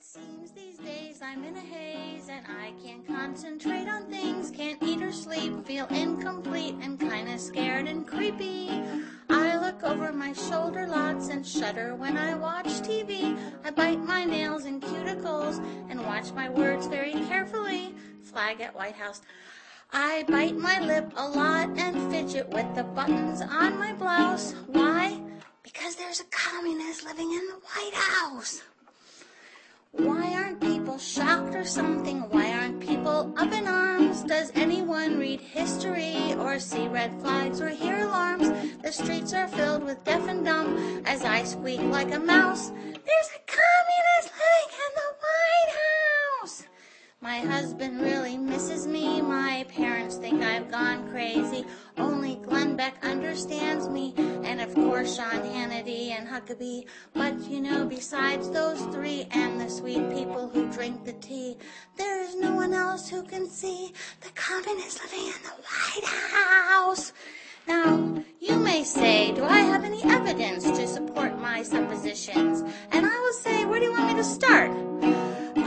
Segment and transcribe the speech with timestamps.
[0.00, 4.82] It seems these days I'm in a haze and I can't concentrate on things, can't
[4.82, 8.70] eat or sleep, feel incomplete and kinda scared and creepy.
[9.28, 13.36] I look over my shoulder lots and shudder when I watch TV.
[13.62, 15.58] I bite my nails and cuticles
[15.90, 17.94] and watch my words very carefully.
[18.22, 19.20] Flag at White House.
[19.92, 24.54] I bite my lip a lot and fidget with the buttons on my blouse.
[24.66, 25.20] Why?
[25.62, 28.62] Because there's a communist living in the White House.
[29.92, 32.20] Why aren't people shocked or something?
[32.30, 34.22] Why aren't people up in arms?
[34.22, 38.50] Does anyone read history or see red flags or hear alarms?
[38.82, 42.68] The streets are filled with deaf and dumb as I squeak like a mouse.
[42.68, 45.74] There's a communist living in the White
[46.40, 46.62] House.
[47.20, 49.20] My husband really misses me.
[49.20, 51.66] My parents think I've gone crazy.
[51.98, 54.14] Only Glenn Beck understands me.
[55.00, 56.84] And Sean Hannity and Huckabee.
[57.14, 61.56] But you know, besides those three and the sweet people who drink the tea,
[61.96, 67.14] there is no one else who can see the communist living in the White House.
[67.66, 72.60] Now, you may say, do I have any evidence to support my suppositions?
[72.90, 74.70] And I will say, where do you want me to start?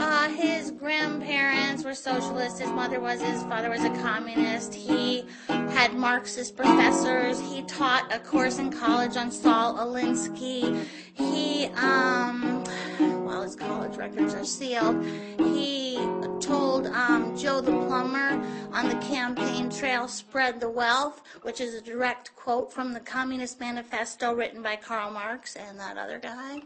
[0.06, 2.60] Uh, his grandparents were socialists.
[2.60, 4.74] His mother was, his father was a communist.
[4.74, 7.40] He had Marxist professors.
[7.40, 10.84] He taught a course in college on Saul Alinsky.
[11.14, 12.62] He, um,
[13.24, 15.02] well, his college records are sealed.
[15.38, 15.96] He
[16.38, 21.80] told um, Joe the plumber on the campaign trail, spread the wealth, which is a
[21.80, 26.60] direct quote from the Communist Manifesto written by Karl Marx and that other guy.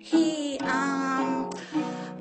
[0.00, 1.50] He, um,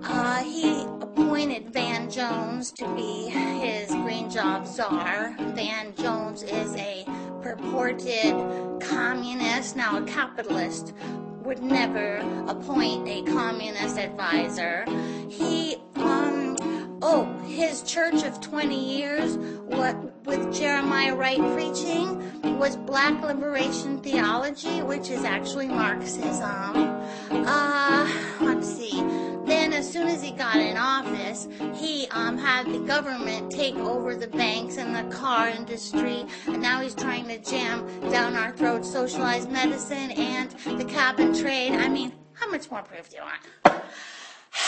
[0.04, 5.36] uh, he appointed Van Jones to be his green job czar.
[5.56, 7.06] Van Jones is a
[7.42, 8.36] purported
[8.82, 10.94] communist, now a capitalist,
[11.44, 14.86] would never appoint a communist advisor.
[15.30, 16.58] He, um,
[17.02, 24.82] oh, his church of 20 years, what with Jeremiah Wright preaching, was black liberation theology,
[24.82, 26.76] which is actually Marxism.
[27.32, 29.27] Uh, let's see.
[29.78, 34.26] As soon as he got in office, he um, had the government take over the
[34.26, 39.52] banks and the car industry, and now he's trying to jam down our throats socialized
[39.52, 40.50] medicine and
[40.80, 41.74] the cap and trade.
[41.74, 43.84] I mean, how much more proof do you want?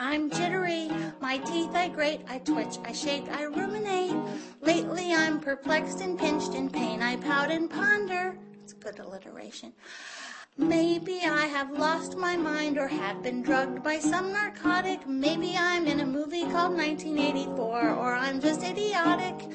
[0.00, 0.90] I'm jittery,
[1.20, 4.16] my teeth I grate, I twitch, I shake, I ruminate.
[4.62, 8.36] Lately I'm perplexed and pinched in pain, I pout and ponder.
[8.64, 9.72] It's a good alliteration.
[10.60, 15.06] Maybe I have lost my mind or have been drugged by some narcotic.
[15.08, 19.48] Maybe I'm in a movie called 1984 or I'm just idiotic.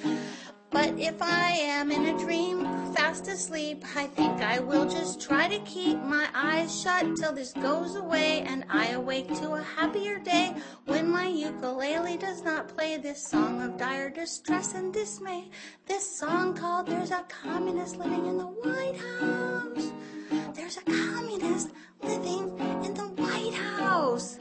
[0.71, 2.65] But if I am in a dream,
[2.95, 7.53] fast asleep, I think I will just try to keep my eyes shut till this
[7.53, 10.55] goes away and I awake to a happier day
[10.85, 15.51] when my ukulele does not play this song of dire distress and dismay.
[15.85, 19.91] This song called There's a Communist Living in the White House.
[20.31, 21.69] There's a communist
[22.01, 24.37] living in the White House.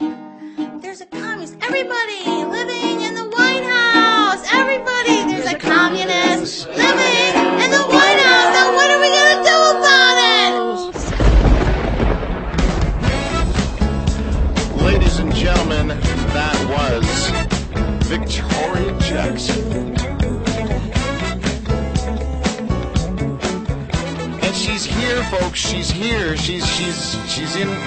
[0.81, 1.57] There's a communist.
[1.61, 2.34] Everybody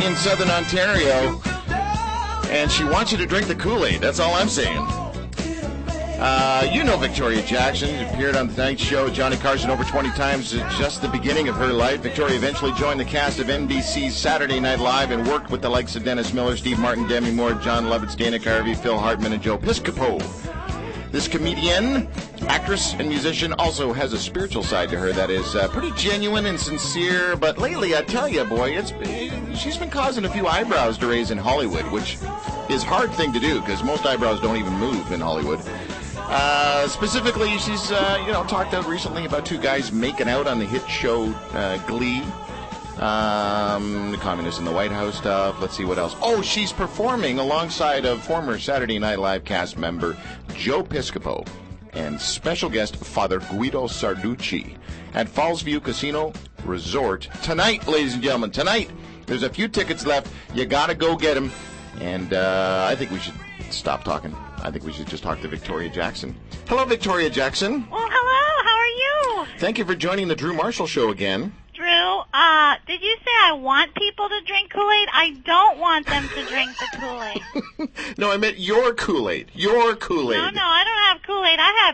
[0.09, 1.39] in Southern Ontario,
[2.49, 4.01] and she wants you to drink the Kool Aid.
[4.01, 4.79] That's all I'm saying.
[6.19, 7.95] Uh, you know Victoria Jackson.
[8.07, 10.53] Appeared on the Tonight Show, Johnny Carson over 20 times.
[10.79, 14.79] Just the beginning of her life, Victoria eventually joined the cast of NBC's Saturday Night
[14.79, 18.17] Live and worked with the likes of Dennis Miller, Steve Martin, Demi Moore, Jon Lovitz,
[18.17, 20.19] Dana Carvey, Phil Hartman, and Joe Piscopo.
[21.13, 22.09] This comedian,
[22.49, 26.47] actress, and musician also has a spiritual side to her that is uh, pretty genuine
[26.47, 27.37] and sincere.
[27.37, 28.93] But lately, I tell you, boy, it's
[29.59, 32.19] she's been causing a few eyebrows to raise in Hollywood, which
[32.69, 35.61] is hard thing to do because most eyebrows don't even move in Hollywood.
[36.17, 40.59] Uh, specifically, she's uh, you know talked out recently about two guys making out on
[40.59, 42.23] the hit show uh, Glee.
[42.99, 45.61] Um, the communists in the White House stuff.
[45.61, 46.17] Let's see what else.
[46.21, 50.17] Oh, she's performing alongside of former Saturday Night Live cast member
[50.57, 51.47] Joe Piscopo
[51.93, 54.77] and special guest Father Guido Sarducci
[55.15, 56.33] at Fallsview Casino
[56.65, 58.51] Resort tonight, ladies and gentlemen.
[58.51, 58.91] Tonight,
[59.27, 60.33] there's a few tickets left.
[60.55, 61.51] You gotta go get them.
[62.01, 63.35] And uh, I think we should
[63.71, 64.35] stop talking.
[64.63, 66.37] I think we should just talk to Victoria Jackson.
[66.69, 67.89] Hello, Victoria Jackson.
[67.91, 68.65] Well, hello.
[68.65, 69.59] How are you?
[69.59, 71.53] Thank you for joining the Drew Marshall Show again.
[71.75, 71.87] Drew,
[72.35, 75.09] uh, did you say I want people to drink Kool-Aid?
[75.13, 77.89] I don't want them to drink the Kool-Aid.
[78.19, 79.53] no, I meant your Kool-Aid.
[79.55, 80.37] Your Kool-Aid.
[80.37, 80.61] No, no,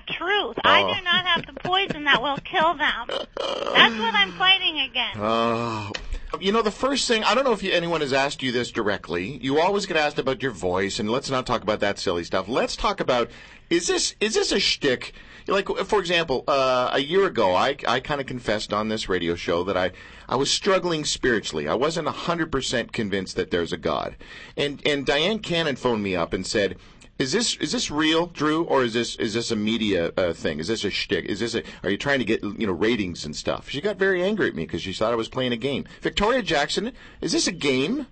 [0.07, 0.25] Have Kool-Aid.
[0.29, 0.57] I truth.
[0.65, 3.07] I do not have the poison that will kill them.
[3.09, 5.19] That's what I'm fighting against.
[5.21, 5.93] Oh.
[6.41, 8.73] You know, the first thing, I don't know if you, anyone has asked you this
[8.73, 9.39] directly.
[9.41, 12.49] You always get asked about your voice, and let's not talk about that silly stuff.
[12.49, 13.31] Let's talk about,
[13.71, 15.13] is this, is this a shtick?
[15.47, 19.37] Like, for example, uh, a year ago, I, I kind of confessed on this radio
[19.37, 19.93] show that I,
[20.29, 21.69] I was struggling spiritually.
[21.69, 24.17] I wasn't 100% convinced that there's a God.
[24.57, 26.77] And, and Dyan Cannon phoned me up and said,
[27.19, 30.59] is this is this real, Drew, or is this is this a media uh, thing?
[30.59, 31.27] Is this a shtick?
[31.27, 31.63] Is this a?
[31.83, 33.69] Are you trying to get you know ratings and stuff?
[33.71, 35.85] She got very angry at me because she thought I was playing a game.
[36.01, 38.07] Victoria Jackson, is this a game?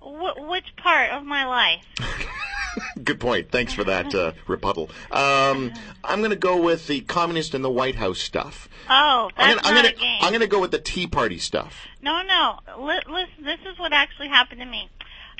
[0.00, 1.84] Wh- which part of my life?
[3.04, 3.50] Good point.
[3.50, 4.90] Thanks for that uh, rebuttal.
[5.10, 5.72] Um,
[6.04, 8.68] I'm going to go with the communist and the White House stuff.
[8.88, 10.18] Oh, that's I'm gonna, I'm not gonna, a game.
[10.22, 11.86] I'm going to go with the Tea Party stuff.
[12.00, 12.58] No, no.
[12.78, 14.88] Li- listen, this is what actually happened to me.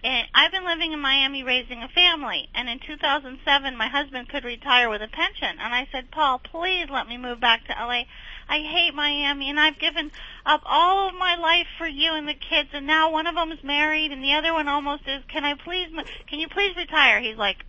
[0.05, 4.43] And I've been living in Miami raising a family, and in 2007, my husband could
[4.45, 5.59] retire with a pension.
[5.61, 8.03] And I said, Paul, please let me move back to LA.
[8.49, 10.11] I hate Miami, and I've given
[10.45, 13.53] up all of my life for you and the kids, and now one of them
[13.53, 15.23] is married, and the other one almost is.
[15.29, 17.21] Can I please, m- can you please retire?
[17.21, 17.65] He's like,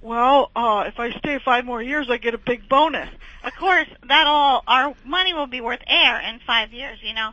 [0.00, 3.08] well, uh, if I stay five more years, I get a big bonus.
[3.42, 6.98] Of course, that all our money will be worth air in five years.
[7.02, 7.30] You know,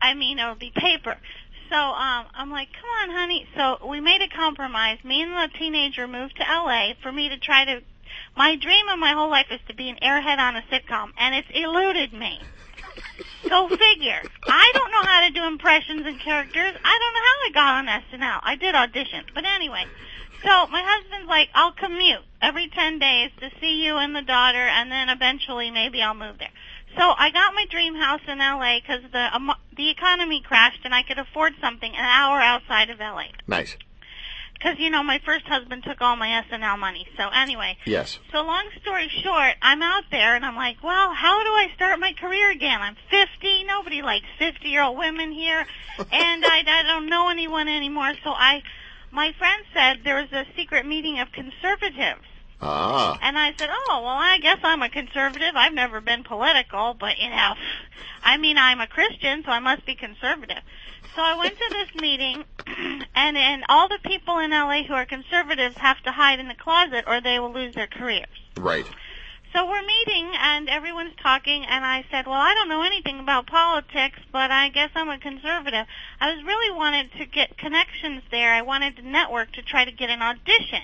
[0.00, 1.16] I mean, it'll be paper.
[1.70, 3.46] So um, I'm like, come on, honey.
[3.56, 4.98] So we made a compromise.
[5.04, 7.80] Me and the teenager moved to LA for me to try to.
[8.36, 11.34] My dream of my whole life is to be an airhead on a sitcom, and
[11.34, 12.40] it's eluded me.
[13.48, 14.22] Go figure.
[14.46, 16.74] I don't know how to do impressions and characters.
[16.84, 18.40] I don't know how I got on SNL.
[18.42, 19.84] I did audition, but anyway.
[20.42, 24.62] So my husband's like, I'll commute every 10 days to see you and the daughter,
[24.62, 26.52] and then eventually maybe I'll move there.
[26.96, 30.94] So I got my dream house in LA because the um, the economy crashed and
[30.94, 33.26] I could afford something an hour outside of LA.
[33.46, 33.76] Nice.
[34.54, 37.06] Because you know my first husband took all my SNL money.
[37.16, 38.18] So anyway, Yes.
[38.32, 42.00] so long story short, I'm out there and I'm like, well, how do I start
[42.00, 42.80] my career again?
[42.80, 43.64] I'm 50.
[43.68, 45.64] Nobody likes 50 year old women here,
[45.98, 48.12] and I, I don't know anyone anymore.
[48.24, 48.62] So I,
[49.12, 52.24] my friend said there was a secret meeting of conservatives.
[52.60, 53.18] Ah.
[53.22, 55.54] And I said, oh, well, I guess I'm a conservative.
[55.54, 57.54] I've never been political, but, you know,
[58.24, 60.62] I mean, I'm a Christian, so I must be conservative.
[61.14, 62.44] So I went to this meeting,
[63.14, 66.54] and, and all the people in LA who are conservatives have to hide in the
[66.54, 68.26] closet or they will lose their careers.
[68.56, 68.86] Right.
[69.52, 73.46] So we're meeting and everyone's talking and I said, well, I don't know anything about
[73.46, 75.86] politics, but I guess I'm a conservative.
[76.20, 78.52] I was really wanted to get connections there.
[78.52, 80.82] I wanted to network to try to get an audition.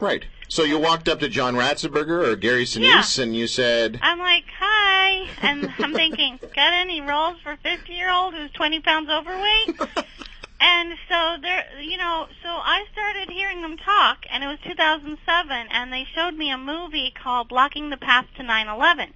[0.00, 0.24] Right.
[0.48, 4.44] So you walked up to John Ratzenberger or Gary Sinise and you said, I'm like,
[4.58, 9.80] hi, and I'm thinking, got any roles for 50 year old who's 20 pounds overweight?
[10.60, 15.66] and so there, you know, so I started hearing them talk, and it was 2007,
[15.70, 19.12] and they showed me a movie called Blocking the Path to 9/11,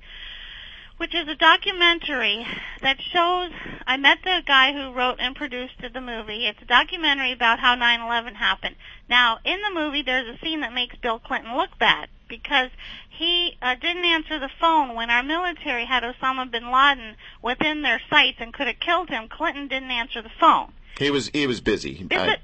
[1.01, 2.47] which is a documentary
[2.83, 3.51] that shows.
[3.87, 6.47] I met the guy who wrote and produced the movie.
[6.47, 8.77] It's a documentary about how 9/11 happened.
[9.09, 12.69] Now, in the movie, there's a scene that makes Bill Clinton look bad because
[13.09, 18.03] he uh, didn't answer the phone when our military had Osama bin Laden within their
[18.11, 19.27] sights and could have killed him.
[19.29, 20.71] Clinton didn't answer the phone.
[20.99, 22.07] he was he was busy.
[22.11, 22.37] It's I- a,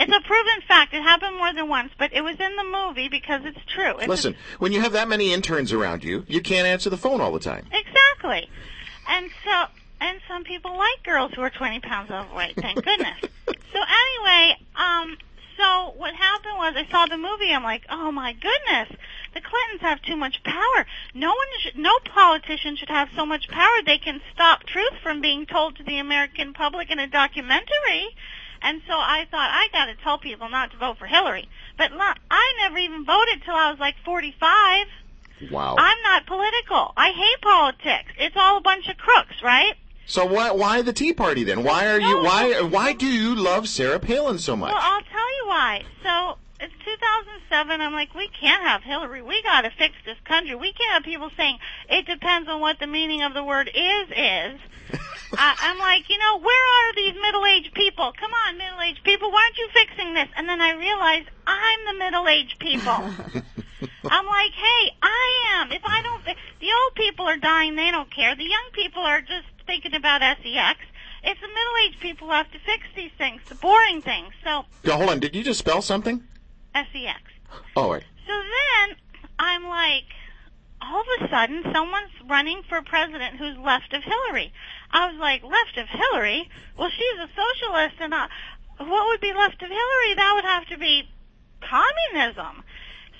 [0.00, 0.94] it's a proven fact.
[0.94, 3.96] It happened more than once, but it was in the movie because it's true.
[3.96, 6.96] It's a- listen, when you have that many interns around you, you can't answer the
[6.96, 7.66] phone all the time.
[7.72, 8.48] Exactly.
[9.08, 9.66] And so,
[10.00, 13.18] and some people like girls who are 20 pounds overweight, thank goodness.
[13.46, 15.16] so anyway, um,
[15.56, 18.96] so what happened was I saw the movie, I'm like, oh my goodness,
[19.34, 20.86] the Clintons have too much power.
[21.14, 25.20] No one should, no politician should have so much power they can stop truth from
[25.20, 28.14] being told to the American public in a documentary.
[28.62, 31.48] And so I thought I got to tell people not to vote for Hillary.
[31.76, 34.86] But not, I never even voted till I was like 45.
[35.50, 35.76] Wow.
[35.78, 36.92] I'm not political.
[36.96, 38.12] I hate politics.
[38.18, 39.74] It's all a bunch of crooks, right?
[40.06, 41.62] so why why the Tea Party then?
[41.62, 44.72] Why are you why why do you love Sarah Palin so much?
[44.72, 45.82] Well, I'll tell you why.
[46.02, 47.80] So it's 2007.
[47.80, 49.22] I'm like, we can't have Hillary.
[49.22, 50.56] We got to fix this country.
[50.56, 54.08] We can't have people saying it depends on what the meaning of the word is
[54.10, 54.60] is.
[55.32, 58.12] I, I'm like, you know, where are these middle-aged people?
[58.18, 60.28] Come on, middle-aged people, why aren't you fixing this?
[60.36, 62.92] And then I realized I'm the middle-aged people.
[64.10, 65.72] I'm like, hey, I am.
[65.72, 68.34] If I don't, the old people are dying, they don't care.
[68.34, 70.80] The young people are just thinking about sex.
[71.24, 74.32] It's the middle-aged people who have to fix these things, the boring things.
[74.44, 74.64] So,
[74.96, 76.22] hold on, did you just spell something?
[76.92, 77.20] sex.
[77.76, 78.04] Oh, right.
[78.26, 78.96] So then
[79.38, 80.04] I'm like,
[80.80, 84.52] all of a sudden someone's running for president who's left of Hillary.
[84.90, 86.48] I was like, left of Hillary?
[86.78, 88.28] Well, she's a socialist, and I,
[88.78, 90.14] what would be left of Hillary?
[90.14, 91.08] That would have to be
[91.60, 92.64] communism.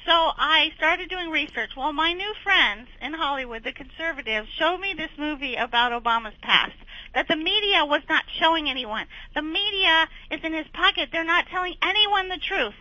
[0.07, 1.77] So I started doing research.
[1.77, 6.73] Well, my new friends in Hollywood, the conservatives, showed me this movie about Obama's past
[7.15, 9.07] that the media was not showing anyone.
[9.35, 11.11] The media is in his pocket.
[11.13, 12.75] They're not telling anyone the truth.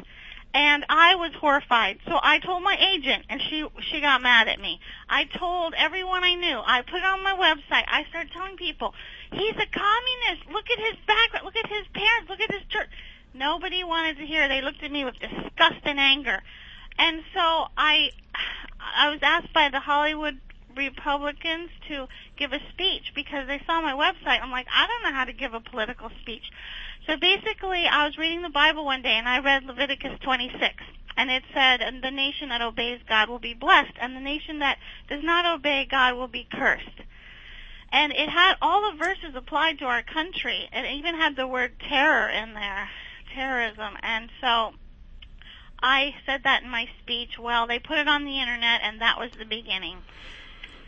[0.53, 1.99] And I was horrified.
[2.07, 4.79] So I told my agent and she she got mad at me.
[5.09, 6.59] I told everyone I knew.
[6.65, 7.85] I put it on my website.
[7.87, 8.93] I started telling people,
[9.31, 10.49] he's a communist.
[10.51, 11.45] Look at his background.
[11.45, 12.29] Look at his parents.
[12.29, 12.89] Look at his church.
[13.33, 14.47] Nobody wanted to hear.
[14.47, 16.41] They looked at me with disgust and anger.
[16.97, 18.09] And so I
[18.79, 20.39] I was asked by the Hollywood
[20.75, 24.41] Republicans to give a speech because they saw my website.
[24.41, 26.43] I'm like, I don't know how to give a political speech.
[27.07, 30.83] So basically, I was reading the Bible one day and I read Leviticus 26.
[31.15, 34.59] And it said, and the nation that obeys God will be blessed, and the nation
[34.59, 34.77] that
[35.09, 37.01] does not obey God will be cursed.
[37.91, 40.69] And it had all the verses applied to our country.
[40.71, 42.89] It even had the word terror in there,
[43.33, 43.97] terrorism.
[44.03, 44.73] And so
[45.81, 47.39] I said that in my speech.
[47.39, 49.97] Well, they put it on the internet, and that was the beginning.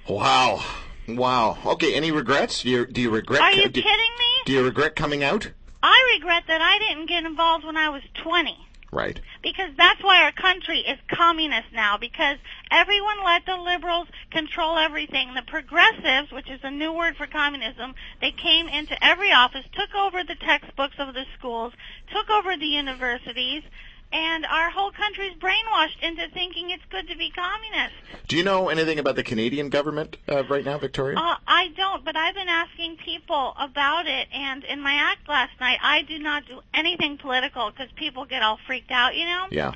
[0.07, 0.63] Wow.
[1.07, 1.57] Wow.
[1.65, 1.95] Okay.
[1.95, 2.61] Any regrets?
[2.61, 3.41] Do you, do you regret?
[3.41, 4.25] Are you do, kidding me?
[4.45, 5.51] do you regret coming out?
[5.81, 8.57] I regret that I didn't get involved when I was 20.
[8.91, 9.19] Right.
[9.43, 12.38] Because that's why our country is communist now, because
[12.71, 15.33] everyone let the liberals control everything.
[15.36, 19.93] The progressives, which is a new word for communism, they came into every office, took
[19.93, 21.74] over the textbooks of the schools,
[22.12, 23.62] took over the universities,
[24.11, 27.93] and our whole country's brainwashed into thinking it's good to be communist.
[28.27, 31.17] Do you know anything about the Canadian government uh, right now, Victoria?
[31.17, 35.59] Uh, I don't, but I've been asking people about it, and in my act last
[35.59, 39.47] night, I do not do anything political because people get all freaked out, you know?
[39.51, 39.73] yeah.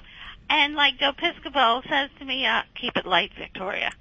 [0.49, 3.91] And like Joe Piscopo says to me, uh, keep it light, Victoria.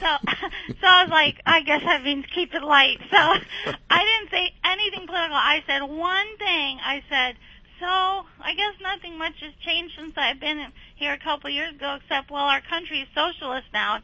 [0.00, 0.06] So,
[0.68, 2.98] so I was like, I guess that means keep it light.
[3.10, 3.16] So
[3.90, 5.36] I didn't say anything political.
[5.36, 6.78] I said one thing.
[6.84, 7.36] I said,
[7.82, 11.74] so I guess nothing much has changed since I've been here a couple of years
[11.74, 13.98] ago, except well, our country is socialist now.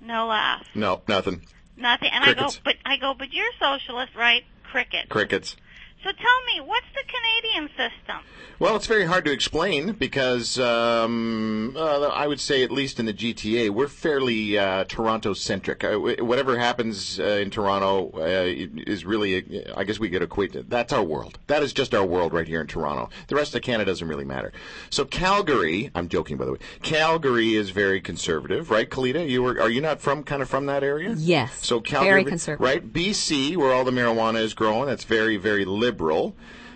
[0.00, 1.44] No laugh, No, nothing.
[1.76, 2.10] nothing.
[2.12, 2.54] And Crickets.
[2.54, 4.44] I go, but I go, but you're socialist, right?
[4.62, 5.08] Cricket.
[5.08, 5.56] Crickets.
[6.04, 8.18] So tell me, what's the Canadian system?
[8.60, 13.06] Well, it's very hard to explain because um, uh, I would say, at least in
[13.06, 15.82] the GTA, we're fairly uh, Toronto centric.
[15.82, 18.44] Uh, whatever happens uh, in Toronto uh,
[18.86, 20.68] is really, I guess we get equate.
[20.70, 21.40] That's our world.
[21.48, 23.10] That is just our world right here in Toronto.
[23.26, 24.52] The rest of Canada doesn't really matter.
[24.90, 26.58] So Calgary, I'm joking by the way.
[26.82, 28.88] Calgary is very conservative, right?
[28.88, 31.14] Kalita, you were, are you not from kind of from that area?
[31.16, 31.66] Yes.
[31.66, 32.64] So Calgary, very conservative.
[32.64, 32.92] right?
[32.92, 35.87] BC, where all the marijuana is grown, that's very, very liberal.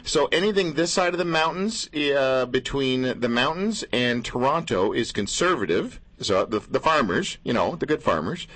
[0.04, 6.00] So anything this side of the mountains, uh, between the mountains and Toronto, is conservative.
[6.20, 8.46] So the, the farmers, you know, the good farmers.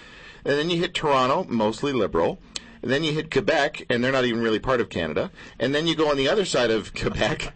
[0.45, 2.39] And then you hit Toronto, mostly liberal.
[2.83, 5.31] And then you hit Quebec, and they're not even really part of Canada.
[5.59, 7.53] And then you go on the other side of Quebec,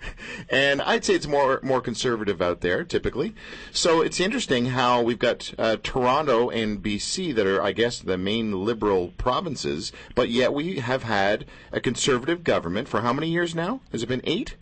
[0.49, 3.35] and I'd say it's more more conservative out there typically.
[3.73, 8.19] So it's interesting how we've got uh, Toronto and BC that are, I guess, the
[8.19, 13.55] main liberal provinces, but yet we have had a conservative government for how many years
[13.55, 13.81] now?
[13.93, 14.57] Has it been eight?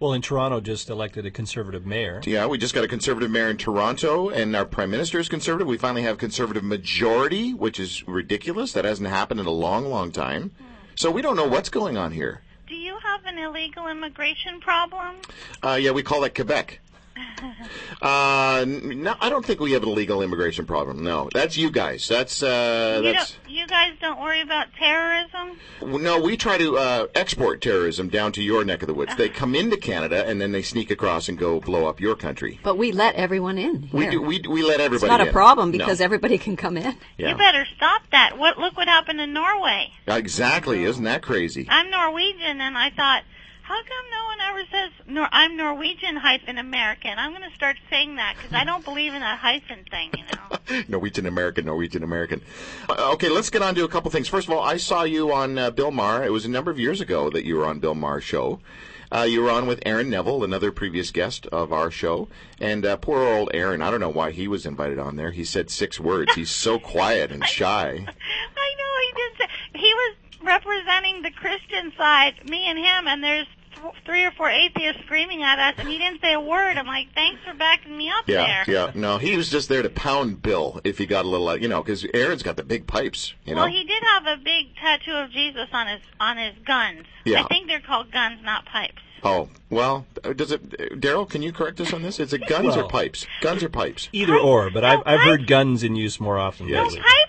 [0.00, 2.20] Well, in Toronto, just elected a conservative mayor.
[2.24, 5.66] Yeah, we just got a conservative mayor in Toronto, and our prime minister is conservative.
[5.66, 8.72] We finally have conservative majority, which is ridiculous.
[8.74, 10.52] That hasn't happened in a long, long time.
[10.94, 12.42] So we don't know what's going on here.
[12.68, 15.16] Do you have an illegal immigration problem?
[15.64, 16.78] Uh, yeah, we call that Quebec.
[18.00, 21.02] Uh, no, I don't think we have an illegal immigration problem.
[21.02, 22.06] No, that's you guys.
[22.06, 25.58] That's uh, You, that's you guys don't worry about terrorism?
[25.82, 26.20] no.
[26.20, 29.16] We try to uh, export terrorism down to your neck of the woods.
[29.16, 32.60] They come into Canada and then they sneak across and go blow up your country.
[32.62, 33.88] But we let everyone in.
[33.92, 34.22] We do.
[34.22, 34.84] We we let everybody.
[34.84, 34.94] In.
[34.94, 35.08] It's everybody.
[35.08, 35.32] not a in.
[35.32, 35.78] problem No.
[35.78, 36.96] because everybody can come in.
[37.16, 38.38] yeah, You better stop that.
[38.38, 38.58] What?
[38.58, 39.88] Look what happened in Norway.
[40.06, 40.84] exactly.
[40.84, 41.66] Isn't that crazy?
[41.68, 43.22] I'm Norwegian, and I thought,
[43.68, 47.18] how come no one ever says Nor- I'm Norwegian hyphen American?
[47.18, 50.10] I'm going to start saying that because I don't believe in that hyphen thing.
[50.16, 50.82] You know.
[50.88, 52.40] Norwegian American, Norwegian American.
[52.88, 54.26] Uh, okay, let's get on to a couple things.
[54.26, 56.24] First of all, I saw you on uh, Bill Maher.
[56.24, 58.58] It was a number of years ago that you were on Bill Maher's show.
[59.14, 62.28] Uh, you were on with Aaron Neville, another previous guest of our show.
[62.58, 65.30] And uh, poor old Aaron, I don't know why he was invited on there.
[65.30, 66.34] He said six words.
[66.34, 67.88] He's so quiet and shy.
[67.90, 69.38] I know he did.
[69.38, 73.57] Say, he was representing the Christian side, me and him, and there's th-
[74.04, 76.76] three or four atheists screaming at us, and he didn't say a word.
[76.76, 78.74] I'm like, thanks for backing me up Yeah, there.
[78.74, 78.92] yeah.
[78.94, 81.82] No, he was just there to pound Bill if he got a little, you know,
[81.82, 83.62] because Aaron's got the big pipes, you know.
[83.62, 87.04] Well, he did have a big tattoo of Jesus on his on his guns.
[87.24, 87.42] Yeah.
[87.44, 89.02] I think they're called guns, not pipes.
[89.24, 92.20] Oh, well, uh, does it, uh, Daryl, can you correct us on this?
[92.20, 93.26] Is it guns or pipes?
[93.40, 94.08] Guns or pipes?
[94.12, 96.84] Either or, but I've, I've heard guns in use more often Yes.
[96.86, 97.00] lately.
[97.00, 97.27] Pipes is your singing.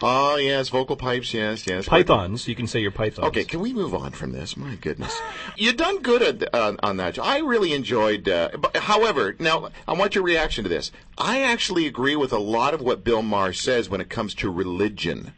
[0.00, 1.88] Oh, yes, vocal pipes, yes, yes.
[1.88, 3.26] Pythons, you can say your pythons.
[3.28, 4.56] Okay, can we move on from this?
[4.56, 5.20] My goodness,
[5.56, 7.18] you've done good at, uh, on that.
[7.18, 8.28] I really enjoyed.
[8.28, 10.92] Uh, but, however, now I want your reaction to this.
[11.16, 14.50] I actually agree with a lot of what Bill Maher says when it comes to
[14.50, 15.32] religion.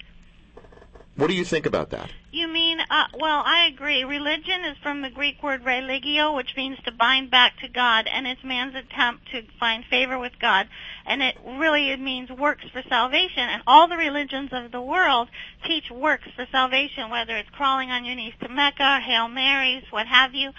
[1.16, 2.10] What do you think about that?
[2.30, 2.49] You mean,
[2.90, 4.02] uh, well, I agree.
[4.02, 8.26] Religion is from the Greek word religio, which means to bind back to God, and
[8.26, 10.68] it's man's attempt to find favor with God.
[11.06, 13.48] And it really means works for salvation.
[13.48, 15.28] And all the religions of the world
[15.64, 20.08] teach works for salvation, whether it's crawling on your knees to Mecca, Hail Marys, what
[20.08, 20.50] have you.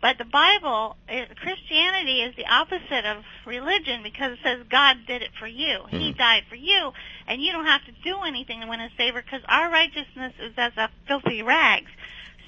[0.00, 5.30] But the Bible, Christianity is the opposite of religion because it says God did it
[5.38, 5.80] for you.
[5.88, 6.18] He mm-hmm.
[6.18, 6.92] died for you,
[7.26, 10.54] and you don't have to do anything to win His favor because our righteousness is
[10.56, 11.90] as a filthy rags.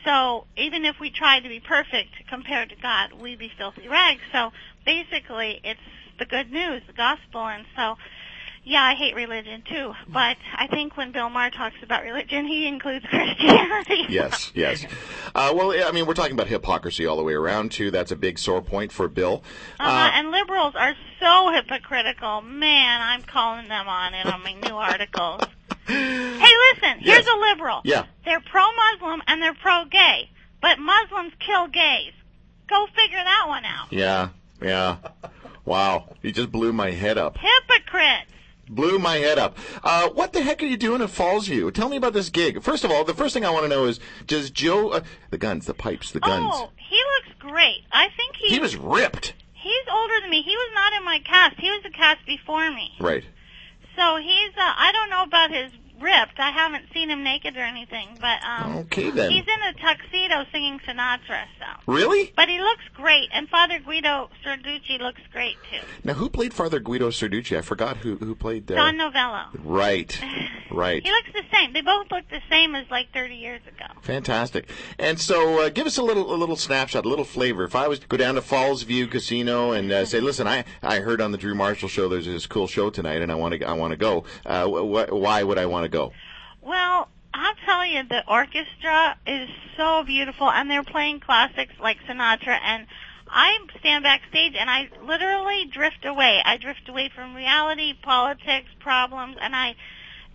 [0.05, 4.23] So even if we tried to be perfect compared to God, we'd be filthy rags.
[4.33, 4.51] So
[4.87, 5.81] basically, it's
[6.19, 7.97] the good news, the gospel, and so.
[8.65, 12.69] Yeah, I hate religion too, but I think when Bill Maher talks about religion, he
[12.69, 14.05] includes Christianity.
[14.09, 14.87] Yes, yes.
[15.35, 17.91] Uh, well, I mean, we're talking about hypocrisy all the way around too.
[17.91, 19.43] That's a big sore point for Bill.
[19.81, 22.41] Uh-huh, and liberals are so hypocritical.
[22.43, 25.43] Man, I'm calling them on it on my new articles.
[25.85, 25.97] Hey,
[26.75, 27.27] listen, here's Yes.
[27.27, 27.81] a liberal.
[27.85, 28.05] Yeah.
[28.25, 32.13] They're pro-Muslim and they're pro-gay, but Muslims kill gays.
[32.69, 33.93] Go figure that one out.
[33.93, 34.29] Yeah,
[34.63, 34.99] yeah.
[35.65, 37.37] Wow, you just blew my head up.
[37.37, 38.32] Hypocrites.
[38.75, 39.57] Blew my head up.
[39.85, 41.73] Uh, what the heck are you doing at Fallsview?
[41.75, 42.63] Tell me about this gig.
[42.63, 45.01] First of all, the first thing I want to know is, does Joe, uh,
[45.31, 46.51] the guns, the pipes, the guns.
[46.53, 47.83] Oh, he looks great.
[47.93, 49.35] I think he's, He was ripped.
[49.53, 50.41] he's older than me.
[50.43, 51.61] He was not in my cast.
[51.61, 52.93] He was the cast before me.
[52.99, 53.25] Right.
[53.95, 55.71] So he's, uh, I don't know about his
[56.03, 56.39] ripped.
[56.39, 59.31] I haven't seen him naked or anything, but, um, Okay then.
[59.31, 61.67] He's in a tuxedo singing Sinatra, so.
[61.93, 62.33] Really?
[62.37, 65.87] But he looks great, and Father Guido Sarducci looks great too.
[66.05, 67.57] Now, who played Father Guido Sarducci?
[67.57, 68.71] I forgot who who played.
[68.71, 69.45] Uh, Don Novello.
[69.63, 70.21] Right.
[70.71, 71.03] Right.
[71.05, 71.75] He looks the same.
[71.75, 73.85] They both look the same as like 30 years ago.
[74.01, 74.71] Fantastic.
[74.99, 77.65] And so, uh, give us a little, a little snapshot, a little flavor.
[77.65, 81.01] If I was to go down to Fallsview Casino and uh, say, "Listen, I, I
[81.01, 83.65] heard on the Drew Marshall show there's this cool show tonight, and I want to,
[83.69, 86.13] I want to go." Uh, wh- wh- why would I want to go?
[86.63, 92.59] Well, I'll tell you, the orchestra is so beautiful, and they're playing classics like Sinatra,
[92.63, 92.87] and
[93.29, 96.43] I stand backstage and I literally drift away.
[96.45, 99.75] I drift away from reality, politics, problems, and I,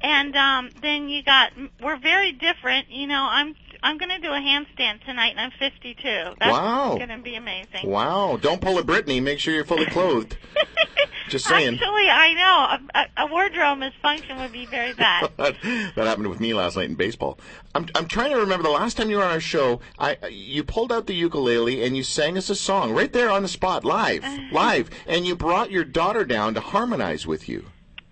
[0.01, 2.89] and um, then you got, we're very different.
[2.89, 5.95] You know, I'm, I'm going to do a handstand tonight, and I'm 52.
[6.39, 6.95] That's Wow.
[6.97, 7.87] going to be amazing.
[7.87, 8.37] Wow!
[8.41, 9.21] Don't pull a Britney.
[9.21, 10.35] Make sure you're fully clothed.
[11.27, 11.73] Just saying.
[11.75, 15.29] Actually, I know a, a, wardrobe misfunction would be very bad.
[15.37, 17.39] that happened with me last night in baseball.
[17.75, 19.81] I'm I'm trying to remember the last time you were on our show.
[19.99, 23.41] I you pulled out the ukulele and you sang us a song right there on
[23.41, 24.41] the spot, live, uh-huh.
[24.51, 27.65] live, and you brought your daughter down to harmonize with you.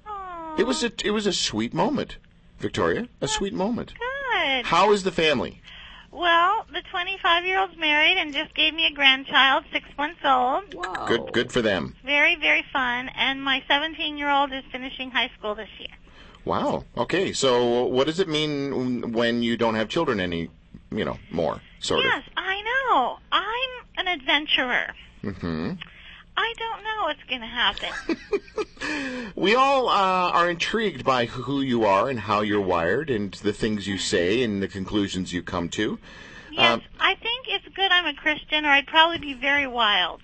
[0.05, 2.17] Aw, It was a it was a sweet moment,
[2.59, 3.07] Victoria.
[3.21, 3.93] A sweet moment.
[3.93, 4.65] good.
[4.65, 5.61] How is the family?
[6.15, 10.73] Well, the 25 year old's married and just gave me a grandchild, six months old.
[10.73, 11.05] Whoa.
[11.07, 11.95] Good good for them.
[12.05, 13.09] Very, very fun.
[13.15, 15.89] And my 17 year old is finishing high school this year.
[16.45, 16.85] Wow.
[16.95, 17.33] Okay.
[17.33, 20.49] So what does it mean when you don't have children any,
[20.89, 23.17] you know, more sort of Yes, I know.
[23.31, 24.93] I'm an adventurer.
[25.25, 25.77] of?
[26.37, 27.89] I don't know what's going to happen.
[29.35, 33.51] We all uh, are intrigued by who you are and how you're wired and the
[33.51, 35.97] things you say and the conclusions you come to.
[36.51, 40.21] yes, Um, I think it's good I'm a Christian or I'd probably be very wild.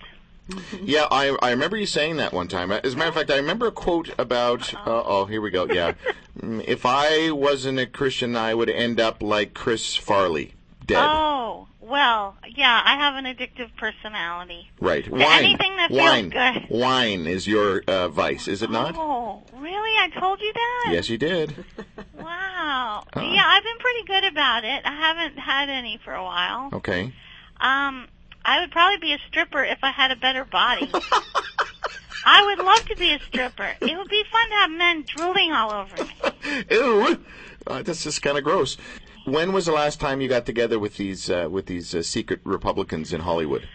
[0.82, 2.72] Yeah, I, I remember you saying that one time.
[2.72, 4.72] As a matter of fact, I remember a quote about.
[4.74, 5.66] Uh, oh, here we go.
[5.66, 5.92] Yeah,
[6.40, 10.54] Mm, if I wasn't a Christian, I would end up like Chris Farley,
[10.86, 11.04] dead.
[11.06, 11.41] Oh,
[11.82, 14.70] well, yeah, I have an addictive personality.
[14.80, 15.08] right.
[15.10, 15.22] Wine.
[15.44, 16.28] anything that feels wine.
[16.30, 16.70] good.
[16.70, 18.94] Wine is your uh, vice, is it not?
[18.96, 19.90] Oh, really?
[19.98, 20.92] I told you that?
[20.92, 21.64] Yes, you did.
[22.14, 23.02] Wow.
[23.16, 23.20] Uh.
[23.20, 24.82] Yeah, I've been pretty good about it.
[24.84, 26.70] I haven't had any for a while.
[26.72, 27.12] Okay.
[27.60, 28.06] Um,
[28.44, 30.88] I would probably be a stripper if I had a better body.
[32.24, 33.70] I would love to be a stripper.
[33.80, 36.64] It would be fun to have men drooling all over me.
[36.70, 37.18] Ew.
[37.66, 38.76] Uh, that's just kind of gross.
[39.24, 42.40] When was the last time you got together with these uh, with these uh, secret
[42.44, 43.68] Republicans in Hollywood?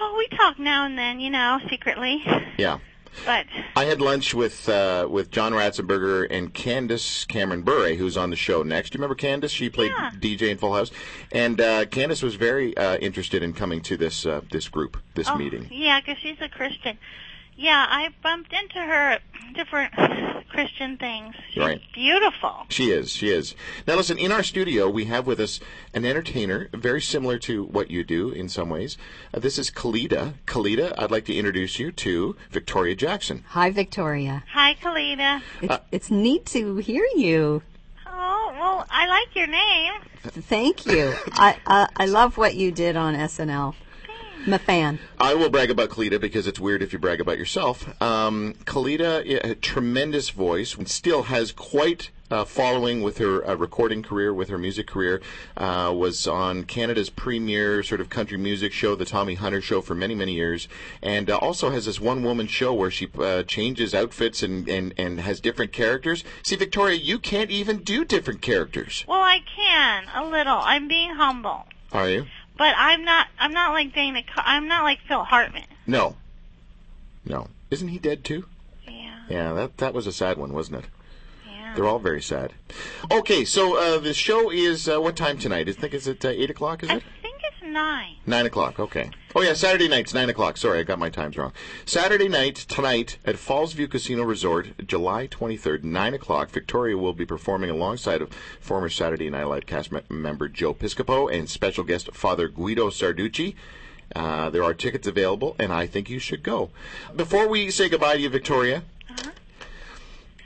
[0.00, 2.22] Oh, we talk now and then, you know, secretly.
[2.58, 2.78] Yeah.
[3.24, 8.30] But I had lunch with uh, with John Ratzenberger and Candace Cameron Bure, who's on
[8.30, 8.90] the show next.
[8.90, 9.52] Do you remember Candace?
[9.52, 10.10] She played Yeah.
[10.18, 10.90] DJ in Full House,
[11.30, 15.28] and uh, Candace was very uh, interested in coming to this uh, this group, this
[15.28, 15.68] oh, meeting.
[15.70, 16.98] yeah, 'cause she's a Christian.
[17.56, 19.22] Yeah, I bumped into her at
[19.54, 19.92] different
[20.48, 21.34] Christian things.
[21.50, 21.80] She's Right.
[21.92, 22.66] beautiful.
[22.68, 23.10] She is.
[23.12, 23.54] She is.
[23.86, 24.18] Now, listen.
[24.18, 25.60] In our studio, we have with us
[25.92, 28.96] an entertainer, very similar to what you do in some ways.
[29.32, 30.34] Uh, this is Kalida.
[30.46, 33.44] Kalida, I'd like to introduce you to Victoria Jackson.
[33.48, 34.44] Hi, Victoria.
[34.52, 35.42] Hi, Kalita.
[35.62, 37.62] It's, it's neat to hear you.
[38.06, 39.92] Oh, well, I like your name.
[40.22, 41.14] Thank you.
[41.32, 43.74] I uh, I love what you did on SNL.
[44.46, 44.98] I'm a fan.
[45.18, 47.88] I will brag about Kalita because it's weird if you brag about yourself.
[48.02, 54.34] Um, Kalita, a tremendous voice, still has quite a following with her uh, recording career,
[54.34, 55.22] with her music career.
[55.56, 59.94] Uh, was on Canada's premier sort of country music show, the Tommy Hunter Show, for
[59.94, 60.68] many, many years,
[61.00, 65.20] and uh, also has this one-woman show where she uh, changes outfits and, and, and
[65.20, 66.22] has different characters.
[66.42, 70.58] See, Victoria, you can't even do different characters, Well, I can a little.
[70.62, 72.26] I'm being humble, are you?
[72.56, 73.26] But I'm not.
[73.38, 74.22] I'm not like Dana.
[74.36, 75.64] I'm not like Phil Hartman.
[75.86, 76.16] No.
[77.24, 77.48] No.
[77.70, 78.44] Isn't he dead too?
[78.86, 80.90] Yeah, Yeah, that that was a sad one, wasn't it?
[81.50, 81.74] yeah.
[81.74, 82.52] They're all very sad.
[83.10, 85.68] Okay, so uh, the show is uh, what time tonight?
[85.68, 86.82] I think it's at uh, eight o'clock.
[86.82, 87.02] Is I it
[87.74, 88.14] nine.
[88.24, 88.80] nine o'clock?
[88.80, 89.10] Okay.
[89.36, 90.56] Oh yeah, Saturday night's nine o'clock.
[90.56, 91.52] Sorry, I got my times wrong.
[91.84, 96.50] Saturday night tonight at Fallsview Casino Resort, July twenty third, nine o'clock.
[96.50, 101.30] Victoria will be performing alongside of former Saturday Night Live cast me- member Joe Piscopo
[101.30, 103.54] and special guest Father Guido Sarducci.
[104.14, 106.70] Uh, there are tickets available, and I think you should go.
[107.16, 108.84] Before we say goodbye to you, Victoria,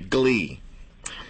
[0.09, 0.61] Glee.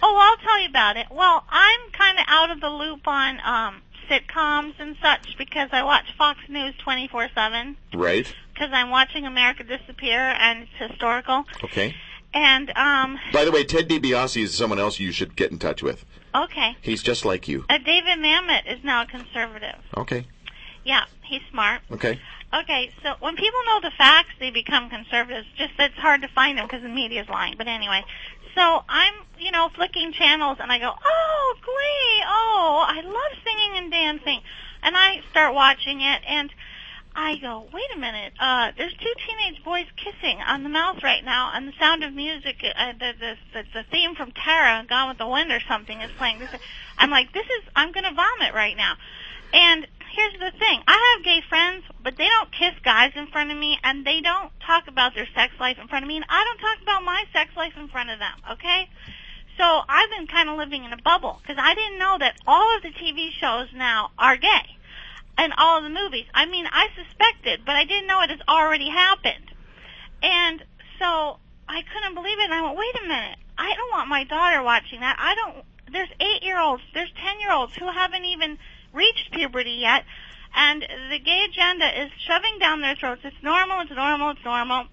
[0.01, 1.07] Oh, I'll tell you about it.
[1.11, 5.83] Well, I'm kind of out of the loop on um sitcoms and such because I
[5.83, 8.33] watch Fox News 24/7 Right.
[8.53, 11.45] because I'm watching America Disappear and it's historical.
[11.63, 11.95] Okay.
[12.33, 15.81] And um By the way, Ted DiBiase is someone else you should get in touch
[15.81, 16.05] with.
[16.35, 17.65] okay, He's just like you.
[17.69, 19.75] uh, David Mamet is now a conservative.
[19.97, 20.25] Okay.
[20.83, 21.81] Yeah, he's smart.
[21.91, 22.19] Okay.
[22.51, 25.45] Okay, so when people know the facts, they become conservatives.
[25.55, 27.53] Just it's hard to find them because the media's lying.
[27.57, 28.03] But anyway,
[28.55, 33.77] so I'm, you know, flicking channels and I go, oh, Glee, oh, I love singing
[33.77, 34.41] and dancing,
[34.83, 36.51] and I start watching it and
[37.15, 41.25] I go, wait a minute, uh, there's two teenage boys kissing on the mouth right
[41.25, 45.09] now, and the Sound of Music, uh, the, the the the theme from Tara, Gone
[45.09, 46.41] with the Wind or something is playing.
[46.97, 48.95] I'm like, this is, I'm gonna vomit right now.
[49.51, 50.81] And here's the thing.
[50.87, 54.21] I have gay friends, but they don't kiss guys in front of me and they
[54.21, 57.03] don't talk about their sex life in front of me and I don't talk about
[57.03, 58.89] my sex life in front of them, okay?
[59.57, 62.75] So I've been kind of living in a bubble because I didn't know that all
[62.75, 64.77] of the TV shows now are gay
[65.37, 66.25] and all of the movies.
[66.33, 69.51] I mean, I suspected, but I didn't know it has already happened.
[70.23, 70.63] And
[70.97, 73.37] so I couldn't believe it and I went, wait a minute.
[73.57, 75.17] I don't want my daughter watching that.
[75.19, 78.57] I don't, there's eight year olds, there's ten year olds who haven't even
[78.93, 80.03] reached puberty yet,
[80.55, 83.21] and the gay agenda is shoving down their throats.
[83.23, 84.85] It's normal, it's normal, it's normal.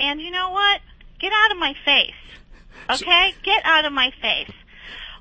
[0.00, 0.80] And you know what?
[1.20, 2.14] Get out of my face.
[2.90, 3.34] Okay?
[3.44, 4.50] Get out of my face.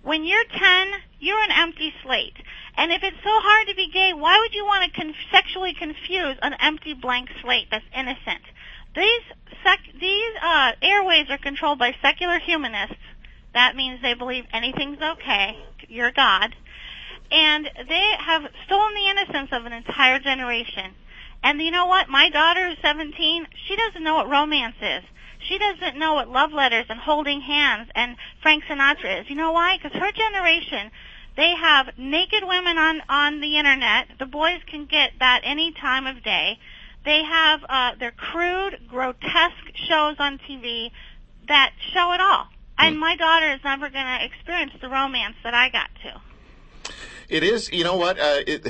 [0.01, 0.87] When you're 10,
[1.19, 2.35] you're an empty slate.
[2.75, 5.75] And if it's so hard to be gay, why would you want to con- sexually
[5.75, 8.41] confuse an empty blank slate that's innocent?
[8.95, 9.21] These
[9.63, 12.95] sec- these uh, airways are controlled by secular humanists.
[13.53, 15.59] That means they believe anything's okay.
[15.87, 16.55] You're God
[17.31, 20.93] and they have stolen the innocence of an entire generation.
[21.43, 22.09] And you know what?
[22.09, 23.47] My daughter is 17.
[23.67, 25.03] She doesn't know what romance is.
[25.47, 29.29] She doesn't know what love letters and holding hands and Frank Sinatra is.
[29.29, 29.77] You know why?
[29.77, 30.91] Because her generation,
[31.35, 34.09] they have naked women on on the internet.
[34.19, 36.59] The boys can get that any time of day.
[37.05, 40.91] They have uh, their crude, grotesque shows on TV
[41.47, 42.47] that show it all.
[42.77, 46.21] And my daughter is never going to experience the romance that I got to.
[47.31, 47.71] It is.
[47.71, 48.19] You know what?
[48.19, 48.67] Uh, it,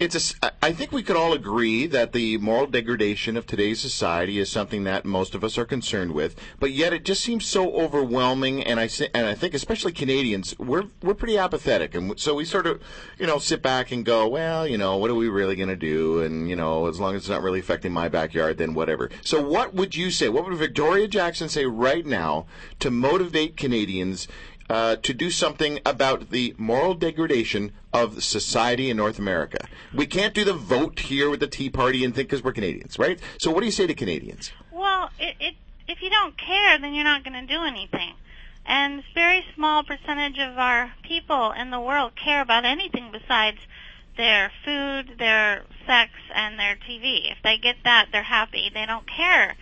[0.00, 4.40] it's a, I think we could all agree that the moral degradation of today's society
[4.40, 6.34] is something that most of us are concerned with.
[6.58, 8.64] But yet, it just seems so overwhelming.
[8.64, 12.66] And I and I think especially Canadians, we're we're pretty apathetic, and so we sort
[12.66, 12.82] of,
[13.20, 15.76] you know, sit back and go, well, you know, what are we really going to
[15.76, 16.22] do?
[16.22, 19.10] And you know, as long as it's not really affecting my backyard, then whatever.
[19.22, 20.28] So, what would you say?
[20.28, 22.46] What would Victoria Jackson say right now
[22.80, 24.26] to motivate Canadians?
[24.70, 29.58] Uh, to do something about the moral degradation of society in North America.
[29.92, 32.96] We can't do the vote here with the Tea Party and think because we're Canadians,
[32.96, 33.18] right?
[33.40, 34.52] So, what do you say to Canadians?
[34.70, 35.54] Well, it, it,
[35.88, 38.14] if you don't care, then you're not going to do anything.
[38.64, 43.58] And very small percentage of our people in the world care about anything besides
[44.16, 47.32] their food, their sex, and their TV.
[47.32, 48.70] If they get that, they're happy.
[48.72, 49.56] They don't care,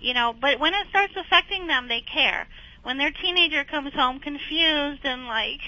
[0.00, 0.32] you know.
[0.32, 2.46] But when it starts affecting them, they care.
[2.84, 5.60] When their teenager comes home confused and like,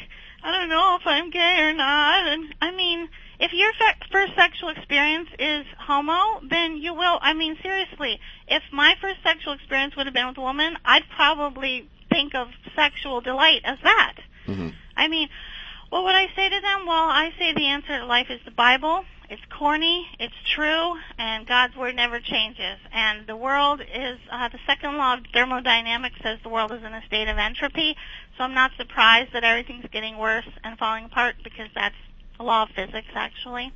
[0.44, 3.09] I don't know if I'm gay or not, and I mean,
[3.40, 7.18] if your fe- first sexual experience is homo, then you will.
[7.20, 11.09] I mean, seriously, if my first sexual experience would have been with a woman, I'd
[11.16, 14.16] probably think of sexual delight as that.
[14.46, 14.68] Mm-hmm.
[14.96, 15.29] I mean,
[15.88, 16.87] what would I say to them?
[16.87, 19.05] Well, I say the answer to life is the Bible.
[19.28, 22.78] It's corny, it's true, and God's word never changes.
[22.92, 26.94] And the world is, uh, the second law of thermodynamics says the world is in
[26.94, 27.96] a state of entropy.
[28.36, 31.96] So I'm not surprised that everything's getting worse and falling apart because that's
[32.38, 33.72] a law of physics actually.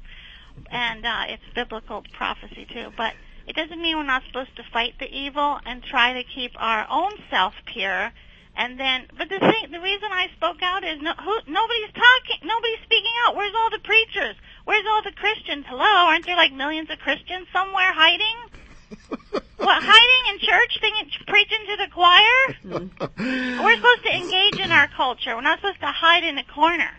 [0.70, 2.92] And, uh, it's biblical prophecy too.
[2.96, 3.14] But
[3.48, 6.86] it doesn't mean we're not supposed to fight the evil and try to keep our
[6.88, 8.12] own self pure.
[8.60, 12.44] And then, but the thing, the reason I spoke out is no, who, nobody's talking,
[12.44, 13.34] nobody's speaking out.
[13.34, 14.36] Where's all the preachers?
[14.66, 15.64] Where's all the Christians?
[15.66, 18.36] Hello, aren't there like millions of Christians somewhere hiding?
[19.56, 22.36] what, hiding in church, singing, preaching to the choir?
[23.64, 25.34] We're supposed to engage in our culture.
[25.34, 26.90] We're not supposed to hide in a corner.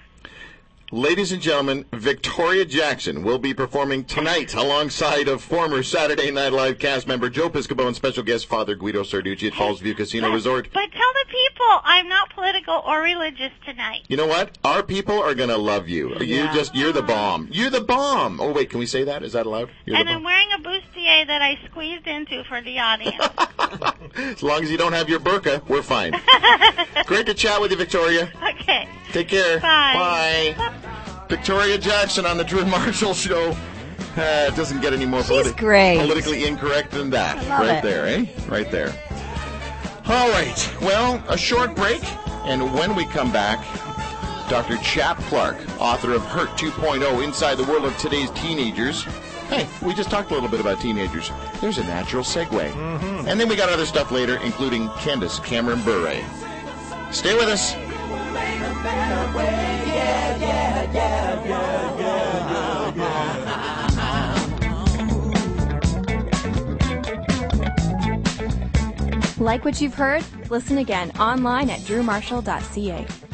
[0.94, 6.80] Ladies and gentlemen, Victoria Jackson will be performing tonight alongside of former Saturday Night Live
[6.80, 10.68] cast member Joe Piscopo and special guest Father Guido Sarducci at Fallsview Casino But- Resort.
[10.74, 14.02] But tell the people I'm not political or religious tonight.
[14.10, 14.58] You know what?
[14.66, 16.10] Our people are gonna love you.
[16.20, 16.54] You Yeah.
[16.54, 17.48] just you're the bomb.
[17.52, 18.42] You're the bomb.
[18.42, 19.24] Oh wait, can we say that?
[19.24, 19.70] Is that allowed?
[19.86, 23.16] You're And I'm wearing a bustier that I squeezed into for the audience.
[24.18, 26.12] As long as you don't have your burqa, we're fine.
[27.06, 28.30] Great to chat with you, Victoria.
[28.60, 28.90] okay.
[29.14, 29.60] Take care.
[29.62, 30.54] Bye.
[30.58, 30.74] Bye.
[31.32, 33.52] Victoria Jackson on the Drew Marshall Show.
[34.18, 35.98] Uh, it doesn't get any more politi- great.
[35.98, 37.38] politically incorrect than that.
[37.38, 37.84] I love right it.
[37.84, 38.26] there, eh?
[38.50, 38.94] Right there.
[40.08, 40.76] All right.
[40.82, 42.02] Well, a short break,
[42.44, 43.66] and when we come back,
[44.50, 44.76] Dr.
[44.80, 49.04] Chap Clark, author of Hurt 2.0 Inside the World of Today's Teenagers.
[49.48, 51.32] Hey, we just talked a little bit about teenagers.
[51.62, 52.72] There's a natural segue.
[52.72, 53.30] Mm-hmm.
[53.30, 56.22] And then we got other stuff later, including Candace Cameron Bure.
[57.12, 57.74] Stay with us.
[69.38, 70.24] Like what you've heard?
[70.50, 73.31] Listen again online at drewmarshall.ca.